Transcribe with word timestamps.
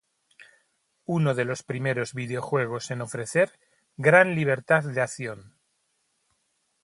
Uno 1.05 1.35
de 1.35 1.45
los 1.45 1.61
primeros 1.61 2.15
videojuegos 2.15 2.89
en 2.89 3.01
ofrecer 3.03 3.51
gran 3.97 4.33
libertad 4.33 4.81
de 4.83 4.99
acción. 4.99 5.53